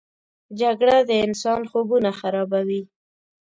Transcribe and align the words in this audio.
جګړه 0.59 0.97
د 1.09 1.11
انسان 1.25 1.61
خوبونه 1.71 2.09
خرابوي 2.19 2.81